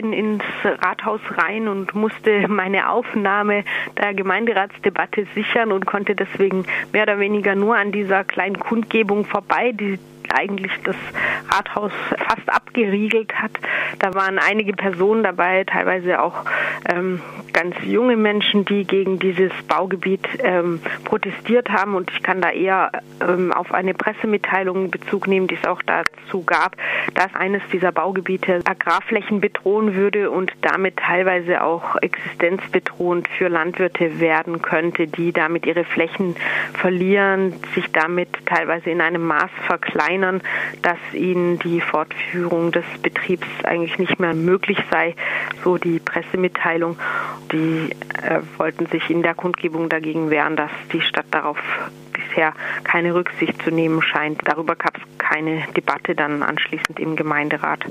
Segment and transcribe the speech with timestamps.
[0.00, 3.64] bin ins Rathaus rein und musste meine Aufnahme
[3.98, 9.72] der Gemeinderatsdebatte sichern und konnte deswegen mehr oder weniger nur an dieser kleinen Kundgebung vorbei,
[9.72, 9.98] die
[10.32, 10.96] eigentlich das
[11.50, 13.52] Rathaus fast abgeriegelt hat.
[13.98, 16.44] Da waren einige Personen dabei, teilweise auch
[16.88, 17.20] ähm,
[17.52, 21.94] ganz junge Menschen, die gegen dieses Baugebiet ähm, protestiert haben.
[21.94, 26.42] Und ich kann da eher ähm, auf eine Pressemitteilung Bezug nehmen, die es auch dazu
[26.44, 26.76] gab,
[27.14, 34.62] dass eines dieser Baugebiete Agrarflächen bedrohen würde und damit teilweise auch existenzbedrohend für Landwirte werden
[34.62, 36.36] könnte, die damit ihre Flächen
[36.74, 40.40] verlieren, sich damit teilweise in einem Maß verkleinern,
[40.82, 45.14] dass ihnen die Fortführung des Betriebs eigentlich nicht mehr möglich sei,
[45.64, 46.96] so die Pressemitteilung.
[47.52, 47.90] Die
[48.22, 51.58] äh, wollten sich in der Kundgebung dagegen wehren, dass die Stadt darauf
[52.12, 52.52] bisher
[52.84, 54.40] keine Rücksicht zu nehmen scheint.
[54.44, 57.84] Darüber gab es keine Debatte dann anschließend im Gemeinderat.